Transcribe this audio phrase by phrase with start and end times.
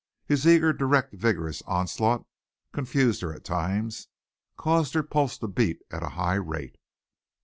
[0.25, 2.25] His eager, direct, vigorous onslaught
[2.71, 4.07] confused her at times
[4.57, 6.77] caused her pulse to beat at a high rate.